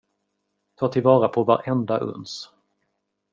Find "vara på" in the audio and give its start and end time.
1.03-1.43